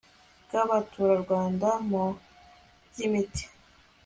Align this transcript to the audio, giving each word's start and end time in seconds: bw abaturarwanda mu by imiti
bw 0.45 0.53
abaturarwanda 0.63 1.69
mu 1.89 2.03
by 2.89 2.97
imiti 3.05 3.43